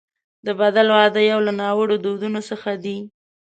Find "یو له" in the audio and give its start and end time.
1.31-1.53